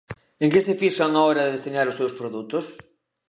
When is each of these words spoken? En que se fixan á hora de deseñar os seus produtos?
En 0.43 0.47
que 0.53 0.65
se 0.65 0.77
fixan 0.81 1.11
á 1.19 1.21
hora 1.27 1.45
de 1.45 1.53
deseñar 1.55 1.87
os 1.91 1.97
seus 1.99 2.13
produtos? 2.19 2.65